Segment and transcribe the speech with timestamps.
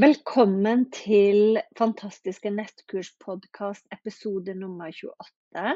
[0.00, 5.74] Velkommen til Fantastiske nettkurspodkast episode nummer 28.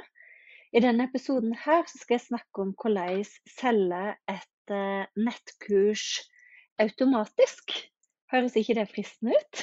[0.73, 3.21] I denne episoden her skal jeg snakke om hvordan
[3.59, 4.01] selge
[4.33, 6.07] et eh, nettkurs
[6.81, 7.77] automatisk.
[8.33, 9.63] Høres ikke det fristende ut?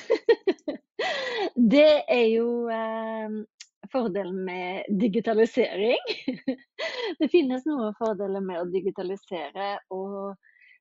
[1.73, 3.41] det er jo eh,
[3.89, 6.13] fordelen med digitalisering.
[7.23, 9.79] det finnes noen fordeler med å digitalisere.
[9.89, 10.35] og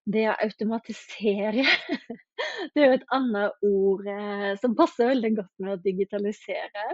[0.04, 1.64] det å automatisere
[2.72, 6.84] Det er jo et annet ord eh, som passer veldig godt med å digitalisere.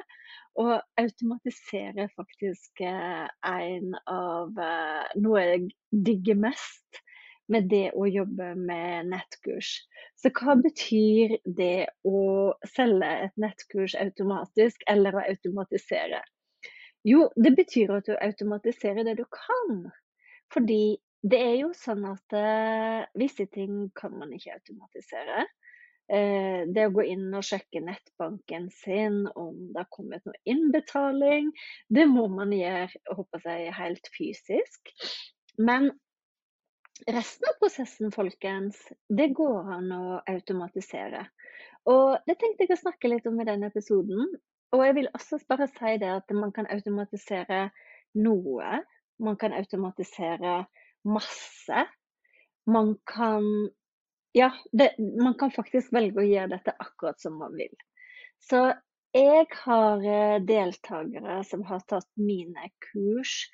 [0.59, 5.69] Og automatisere er faktisk eh, en av eh, noe jeg
[6.09, 7.03] digger mest
[7.49, 9.71] med det å jobbe med nettkurs.
[10.19, 12.19] Så hva betyr det å
[12.75, 16.21] selge et nettkurs automatisk, eller å automatisere?
[17.07, 19.87] Jo, det betyr at du automatiserer det du kan.
[20.53, 25.47] Fordi det er jo sånn at uh, visse ting kan man ikke automatisere.
[26.09, 31.51] Eh, det å gå inn og sjekke nettbanken sin om det har kommet noe innbetaling,
[31.93, 32.89] det må man gjøre
[33.19, 34.93] håper jeg, helt fysisk.
[35.61, 35.91] Men
[37.13, 38.81] resten av prosessen, folkens,
[39.13, 41.27] det går an å automatisere.
[41.89, 44.33] Og det tenkte jeg å snakke litt om i denne episoden.
[44.73, 47.69] Og jeg vil også bare si det at man kan automatisere
[48.17, 48.81] noe.
[49.21, 50.63] Man kan automatisere
[51.09, 51.85] masse.
[52.69, 53.45] Man kan
[54.37, 57.73] Ja, det, man kan faktisk velge å gjøre dette akkurat som man vil.
[58.45, 58.61] Så
[59.17, 63.49] jeg har eh, deltakere som har tatt mine kurs,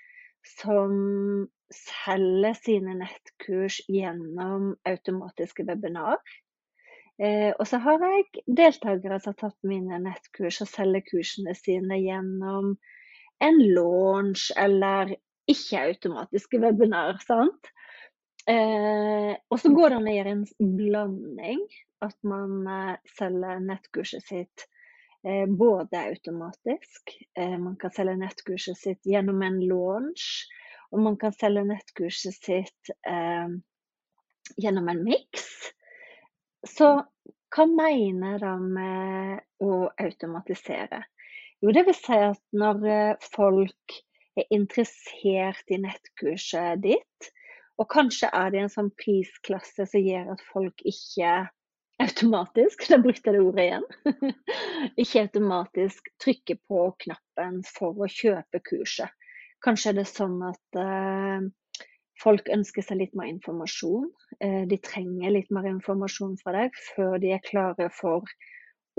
[0.59, 6.19] som selger sine nettkurs gjennom automatiske webinar.
[7.23, 12.01] Eh, og så har jeg deltakere som har tatt mine nettkurs og selger kursene sine
[12.03, 12.75] gjennom
[13.45, 15.15] en launch eller
[15.51, 17.21] ikke-automatiske webinar.
[17.23, 17.71] sant?
[18.51, 21.63] Eh, og så går det an å gjøre en blanding.
[22.05, 24.67] At man eh, selger nettkurset sitt
[25.25, 30.27] eh, både automatisk, eh, man kan selge nettkurset sitt gjennom en launch,
[30.93, 33.57] og man kan selge nettkurset sitt eh,
[34.61, 35.49] gjennom en miks.
[36.69, 36.91] Så
[37.55, 41.05] hva mener de med å automatisere?
[41.63, 44.01] Jo, det vil si at når eh, folk
[44.37, 47.31] er interessert i nettkurset ditt.
[47.81, 51.33] Og kanskje er det en sånn prisklasse som gjør at folk ikke
[52.03, 54.39] automatisk, da brukte jeg det ordet igjen,
[55.03, 59.11] ikke automatisk trykker på knappen for å kjøpe kurset.
[59.65, 61.45] Kanskje er det sånn at eh,
[62.21, 64.11] folk ønsker seg litt mer informasjon.
[64.45, 68.29] Eh, de trenger litt mer informasjon fra deg før de er klare for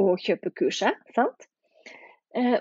[0.01, 0.97] å kjøpe kurset.
[1.15, 1.45] sant?
[2.35, 2.57] Eh,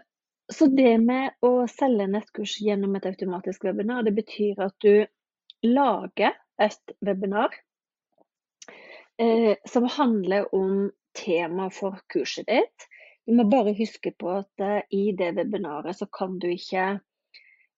[0.53, 5.07] så det med å selge nettkurs gjennom et automatisk webinar, det betyr at du
[5.65, 7.55] lager et webinar
[9.19, 12.87] eh, som handler om tema for kurset ditt.
[13.27, 16.99] Du må bare huske på at eh, i det webinaret så kan du ikke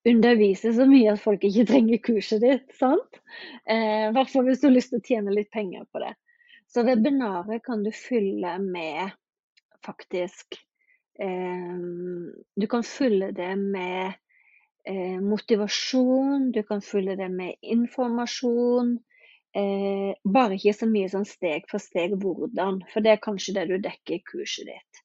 [0.07, 2.69] undervise så mye at folk ikke trenger kurset ditt.
[2.79, 3.21] sant?
[3.67, 6.15] Eh, hvert fall hvis du har lyst til å tjene litt penger på det.
[6.67, 9.15] Så webinaret kan du fylle med
[9.87, 10.59] faktisk
[11.19, 14.13] Ehm, du kan fylle det med
[14.89, 18.97] eh, motivasjon, du kan fylle det med informasjon.
[19.57, 23.69] Eh, bare ikke så mye sånn steg for steg hvordan, for det er kanskje det
[23.71, 25.05] du dekker i kurset ditt.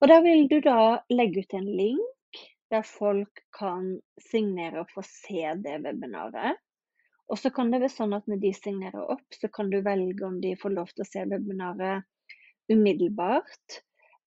[0.00, 0.80] Og da vil du da
[1.12, 3.98] legge ut en link der folk kan
[4.30, 6.58] signere og få se det webinaret.
[7.30, 10.26] Og så kan det være sånn at når de signerer opp, så kan du velge
[10.26, 12.06] om de får lov til å se webinaret
[12.70, 13.82] umiddelbart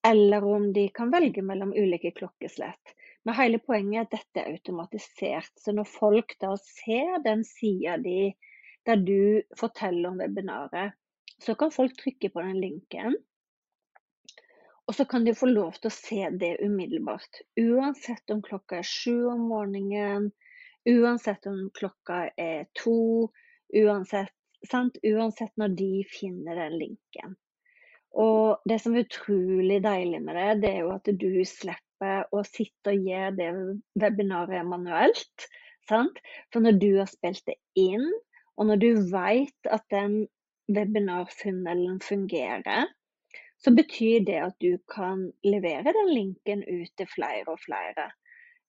[0.08, 2.96] eller om de kan velge mellom ulike klokkeslett.
[3.24, 5.52] Men hele poenget er at dette er automatisert.
[5.60, 8.34] Så når folk da ser den sida di
[8.84, 10.98] der du forteller om webinaret,
[11.40, 13.16] så kan folk trykke på den linken.
[14.88, 17.40] Og så kan de få lov til å se det umiddelbart.
[17.60, 20.32] Uansett om klokka er sju om morgenen,
[20.90, 23.32] uansett om klokka er to,
[23.72, 24.36] uansett,
[25.08, 27.38] uansett når de finner den linken.
[28.20, 31.93] Og det som er utrolig deilig med det, det er jo at du slipper
[32.32, 33.50] å sitte og gjøre det
[34.00, 35.48] webinaret manuelt.
[35.90, 36.20] Sant?
[36.54, 38.08] For når du har spilt det inn,
[38.58, 40.24] og når du vet at den
[40.72, 42.88] webinarfunnelen fungerer,
[43.64, 48.10] så betyr det at du kan levere den linken ut til flere og flere.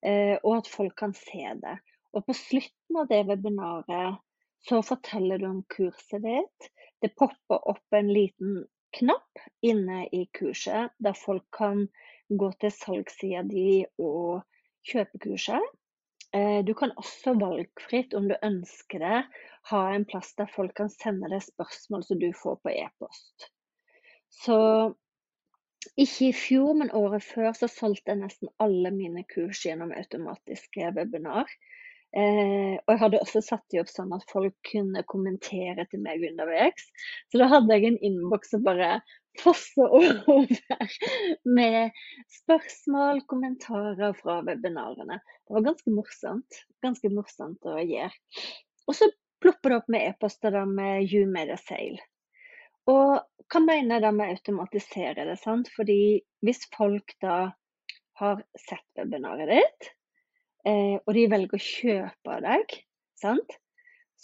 [0.06, 1.78] Eh, og at folk kan se det.
[2.14, 4.20] Og på slutten av det webinaret
[4.68, 6.70] så forteller du om kurset ditt.
[7.02, 8.62] Det popper opp en liten
[8.94, 11.88] knapp inne i kurset der folk kan
[12.28, 14.44] gå til salgssida di og
[14.88, 15.72] kjøpe kurset.
[16.34, 19.20] Eh, du kan også valgfritt, om du ønsker det,
[19.70, 23.50] ha en plass der folk kan sende deg spørsmål som du får på e-post.
[24.34, 24.58] Så
[26.00, 30.90] ikke i fjor, men året før så solgte jeg nesten alle mine kurs gjennom automatiske
[30.96, 31.50] webinar.
[32.14, 36.22] Eh, og jeg hadde også satt de opp sånn at folk kunne kommentere til meg
[36.28, 36.86] underveis.
[37.32, 39.00] Så da hadde jeg en innboks som bare
[39.42, 40.46] fossa over
[41.58, 41.90] med
[42.36, 45.18] spørsmål, kommentarer fra webinarene.
[45.42, 46.62] Det var ganske morsomt.
[46.86, 48.14] Ganske morsomt å gjøre.
[48.86, 49.10] Og så
[49.42, 51.98] plopper det opp med e-poster med You made a sale.
[52.90, 53.18] Og
[53.50, 55.36] hva mener jeg da med å automatisere det?
[55.40, 55.70] sant?
[55.74, 57.50] Fordi hvis folk da
[58.20, 59.94] har sett webinaret ditt,
[60.68, 62.78] eh, og de velger å kjøpe av deg,
[63.20, 63.58] sant?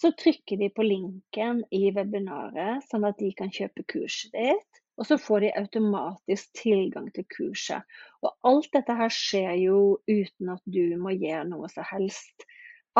[0.00, 4.78] så trykker de på linken i webinaret, sånn at de kan kjøpe kurset ditt.
[5.00, 7.84] Og så får de automatisk tilgang til kurset.
[8.20, 9.78] Og alt dette her skjer jo
[10.08, 12.44] uten at du må gjøre noe som helst,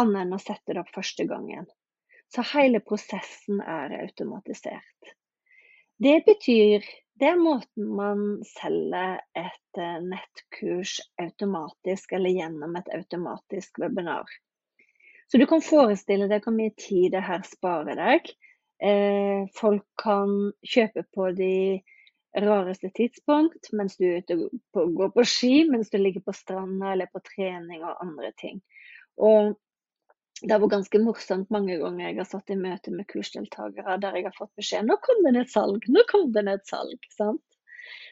[0.01, 1.69] annet enn å sette det opp første gangen.
[2.33, 5.15] Så hele prosessen er automatisert.
[6.01, 6.87] Det betyr
[7.21, 14.29] det er måten man selger et eh, nettkurs automatisk eller gjennom et automatisk webinar.
[15.29, 18.33] Så du kan forestille deg hvor mye tid det her sparer deg.
[18.83, 20.33] Eh, folk kan
[20.65, 21.55] kjøpe på de
[22.41, 24.37] rareste tidspunkt mens du er ute
[24.81, 28.63] og går på ski, mens du ligger på stranda eller på trening og andre ting.
[29.21, 29.59] Og
[30.41, 34.19] det har vært ganske morsomt mange ganger jeg har satt i møte med kursdeltakere der
[34.19, 37.07] jeg har fått beskjed nå kom det ned salg, nå kom det ned salg.
[37.13, 37.45] sant?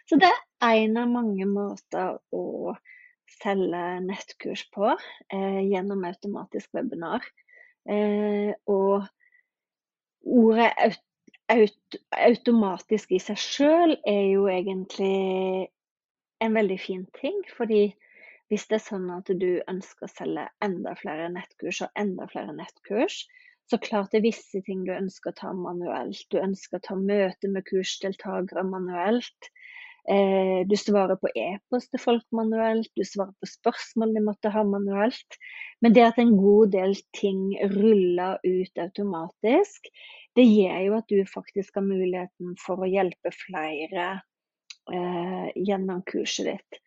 [0.08, 2.74] Så det er én av mange måter å
[3.38, 7.24] selge nettkurs på eh, gjennom automatisk webinar.
[7.88, 9.04] Eh, og
[10.24, 11.04] ordet aut
[11.48, 15.68] aut automatisk i seg sjøl er jo egentlig
[16.44, 17.88] en veldig fin ting, fordi
[18.48, 22.54] hvis det er sånn at du ønsker å selge enda flere nettkurs og enda flere
[22.56, 23.22] nettkurs,
[23.68, 26.24] så klart det er visse ting du ønsker å ta manuelt.
[26.32, 29.50] Du ønsker å ta møte med kursdeltakere manuelt.
[30.08, 34.62] Eh, du svarer på e-post til folk manuelt, du svarer på spørsmål de måtte ha
[34.64, 35.36] manuelt.
[35.84, 37.42] Men det at en god del ting
[37.74, 39.92] ruller ut automatisk,
[40.38, 44.10] det gjør jo at du faktisk har muligheten for å hjelpe flere
[44.88, 46.80] eh, gjennom kurset ditt.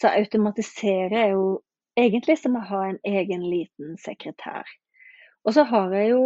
[0.00, 1.60] Så automatisere er jo
[1.98, 4.68] egentlig som å ha en egen liten sekretær.
[5.44, 6.24] Og så har jeg jo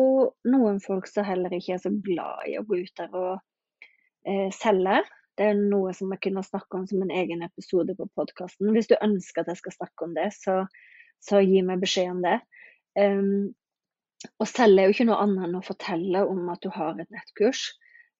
[0.50, 3.34] noen folk som heller ikke er så glad i å gå ut der og
[4.26, 5.02] eh, selge.
[5.38, 8.70] Det er noe som jeg kunne snakke om som en egen episode på podkasten.
[8.74, 10.60] Hvis du ønsker at jeg skal snakke om det, så,
[11.22, 12.38] så gi meg beskjed om det.
[12.98, 13.54] Um,
[14.40, 17.10] å selge er jo ikke noe annet enn å fortelle om at du har et
[17.14, 17.66] nettkurs.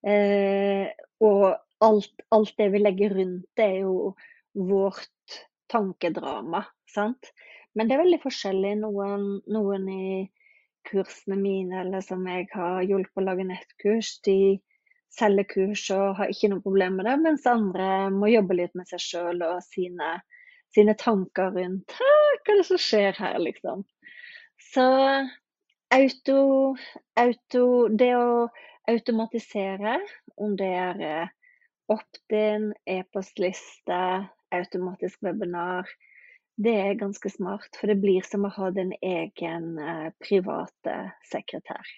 [0.05, 0.91] Eh,
[1.23, 1.45] og
[1.83, 4.13] alt, alt, det vi legger rundt det, er jo
[4.55, 5.39] vårt
[5.71, 6.63] tankedrama.
[6.89, 7.31] Sant?
[7.75, 8.75] Men det er veldig forskjellig.
[8.81, 10.07] Noen, noen i
[10.89, 14.37] kursene mine eller som jeg har hjulpet å lage nettkurs, de
[15.15, 18.89] selger kurs og har ikke noe problem med det, mens andre må jobbe litt med
[18.89, 20.11] seg sjøl og sine,
[20.75, 23.81] sine, tanker rundt hva er det som skjer her, liksom.
[24.61, 24.85] Så
[25.95, 26.39] auto,
[27.17, 28.47] auto Det å
[28.91, 29.97] automatisere,
[30.37, 31.31] om det er eh,
[31.89, 34.01] opt-in, e-postliste,
[34.61, 35.89] automatisk webinar.
[36.55, 40.97] Det er ganske smart, for det blir som å ha din egen eh, private
[41.27, 41.89] sekretær.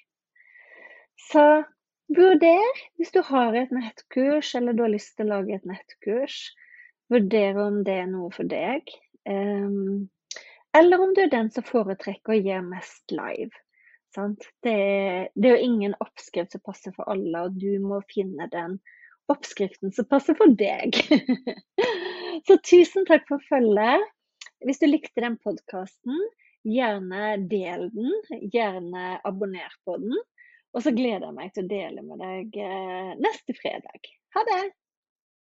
[1.29, 1.43] Så
[2.07, 6.39] vurder, hvis du har et nettkurs eller du har lyst til å lage et nettkurs,
[7.13, 8.89] vurder om det er noe for deg.
[9.27, 10.09] Um,
[10.77, 13.53] eller om du er den som foretrekker å gjøre mest live.
[14.15, 14.23] Det
[14.65, 18.79] det, er, jo ingen oppskrift som passer for alle, og du må finne den
[19.29, 20.95] oppskriften som passer for deg.
[22.45, 24.03] Så tusen takk for følget.
[24.65, 26.17] Hvis du likte den podkasten,
[26.67, 28.11] gjerne del den.
[28.53, 30.13] Gjerne abonner på den.
[30.75, 34.11] Og så gleder jeg meg til å dele med deg eh, neste fredag.
[34.35, 34.61] Ha det!